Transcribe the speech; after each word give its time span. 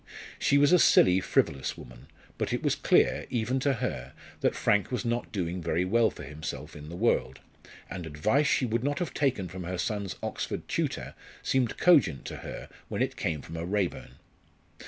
She 0.39 0.57
was 0.57 0.71
a 0.71 0.79
silly, 0.79 1.19
frivolous 1.19 1.77
woman; 1.77 2.07
but 2.39 2.51
it 2.51 2.63
was 2.63 2.73
clear, 2.73 3.27
even 3.29 3.59
to 3.59 3.73
her, 3.73 4.13
that 4.39 4.55
Frank 4.55 4.91
was 4.91 5.05
not 5.05 5.31
doing 5.31 5.61
very 5.61 5.85
well 5.85 6.09
for 6.09 6.23
himself 6.23 6.75
in 6.75 6.89
the 6.89 6.95
world; 6.95 7.39
and 7.87 8.07
advice 8.07 8.47
she 8.47 8.65
would 8.65 8.83
not 8.83 8.97
have 8.97 9.13
taken 9.13 9.47
from 9.47 9.63
her 9.63 9.77
son's 9.77 10.15
Oxford 10.23 10.67
tutor 10.67 11.13
seemed 11.43 11.77
cogent 11.77 12.25
to 12.25 12.37
her 12.37 12.67
when 12.89 13.03
it 13.03 13.15
came 13.15 13.43
from 13.43 13.55
a 13.55 13.63
Raeburn. 13.63 14.15